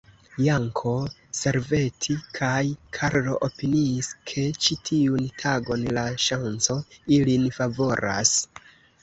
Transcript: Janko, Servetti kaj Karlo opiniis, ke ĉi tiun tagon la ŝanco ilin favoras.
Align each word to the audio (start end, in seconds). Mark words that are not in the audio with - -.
Janko, 0.43 0.91
Servetti 1.39 2.15
kaj 2.37 2.61
Karlo 2.97 3.35
opiniis, 3.49 4.09
ke 4.33 4.47
ĉi 4.65 4.79
tiun 4.89 5.29
tagon 5.45 5.85
la 6.01 6.07
ŝanco 6.27 6.79
ilin 7.19 7.47
favoras. 7.61 8.35